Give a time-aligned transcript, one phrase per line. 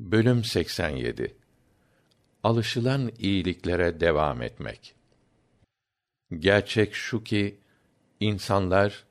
[0.00, 1.34] Bölüm 87
[2.42, 4.94] Alışılan iyiliklere devam etmek.
[6.38, 7.58] Gerçek şu ki
[8.20, 9.04] insanlar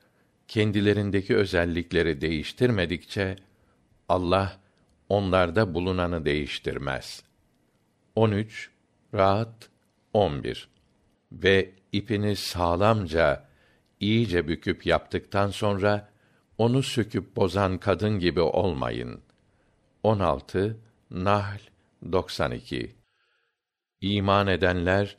[0.48, 3.36] kendilerindeki özellikleri değiştirmedikçe
[4.08, 4.60] Allah
[5.08, 7.22] onlarda bulunanı değiştirmez.
[8.14, 8.70] 13
[9.14, 9.70] Rahat
[10.12, 10.68] 11
[11.32, 13.48] Ve ipini sağlamca
[14.00, 16.08] iyice büküp yaptıktan sonra
[16.58, 19.20] onu söküp bozan kadın gibi olmayın.
[20.02, 20.76] 16
[21.10, 21.58] Nahl
[22.12, 22.94] 92
[24.00, 25.16] İman edenler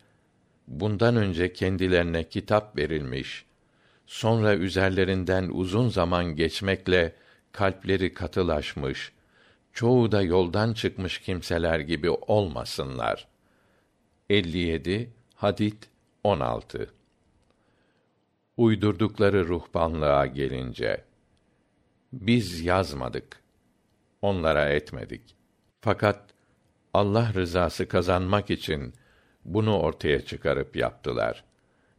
[0.68, 3.46] bundan önce kendilerine kitap verilmiş,
[4.06, 7.16] sonra üzerlerinden uzun zaman geçmekle
[7.52, 9.12] kalpleri katılaşmış,
[9.74, 13.28] çoğu da yoldan çıkmış kimseler gibi olmasınlar.
[14.30, 15.84] 57 Hadid
[16.24, 16.94] 16
[18.58, 21.04] Uydurdukları ruhbanlığa gelince
[22.14, 23.40] biz yazmadık
[24.22, 25.36] onlara etmedik.
[25.82, 26.30] Fakat
[26.94, 28.94] Allah rızası kazanmak için
[29.46, 31.44] bunu ortaya çıkarıp yaptılar.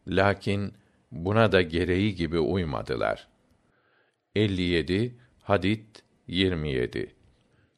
[0.08, 0.74] Lakin
[1.12, 3.28] buna da gereği gibi uymadılar.
[4.34, 5.86] 57 Hadid
[6.26, 7.14] 27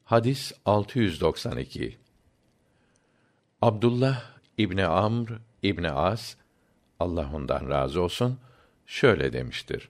[0.03, 1.97] Hadis 692
[3.61, 4.23] Abdullah
[4.57, 5.29] İbni Amr
[5.63, 6.35] İbni As
[6.99, 8.39] Allah ondan razı olsun
[8.85, 9.89] şöyle demiştir.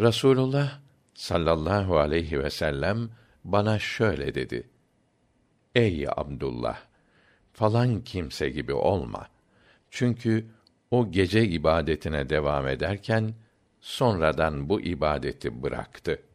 [0.00, 0.78] Rasulullah
[1.14, 3.10] sallallahu aleyhi ve sellem
[3.44, 4.68] bana şöyle dedi.
[5.74, 6.78] Ey Abdullah!
[7.52, 9.28] Falan kimse gibi olma.
[9.90, 10.46] Çünkü
[10.90, 13.34] o gece ibadetine devam ederken,
[13.80, 16.33] sonradan bu ibadeti bıraktı.''